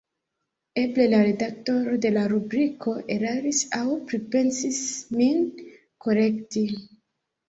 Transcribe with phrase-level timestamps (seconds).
[0.83, 3.81] Eble la redaktoro de la rubriko eraris aŭ
[4.13, 4.79] pripensis
[5.21, 5.45] min
[6.07, 6.65] korekti.